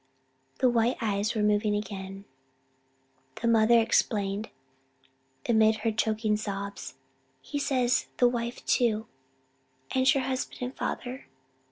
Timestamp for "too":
8.65-9.05